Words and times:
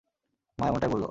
মা 0.59 0.65
এমনটাই 0.67 0.89
বললো। 0.89 0.99